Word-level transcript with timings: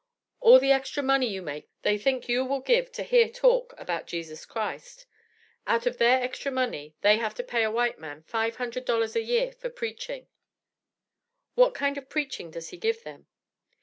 All 0.39 0.57
the 0.59 0.71
extra 0.71 1.03
money 1.03 1.27
you 1.27 1.43
make 1.43 1.69
they 1.83 1.95
think 1.95 2.27
you 2.27 2.43
will 2.43 2.61
give 2.61 2.91
to 2.93 3.03
hear 3.03 3.29
talk 3.29 3.75
about 3.77 4.07
Jesus 4.07 4.47
Christ. 4.47 5.05
Out 5.67 5.85
of 5.85 5.99
their 5.99 6.23
extra 6.23 6.51
money 6.51 6.95
they 7.01 7.17
have 7.17 7.35
to 7.35 7.43
pay 7.43 7.61
a 7.61 7.69
white 7.69 7.99
man 7.99 8.23
Five 8.23 8.55
hundred 8.55 8.85
dollars 8.85 9.15
a 9.15 9.21
year 9.21 9.51
for 9.51 9.69
preaching." 9.69 10.25
"What 11.53 11.75
kind 11.75 11.99
of 11.99 12.09
preaching 12.09 12.49
does 12.49 12.69
he 12.69 12.77
give 12.77 13.03
them?" 13.03 13.27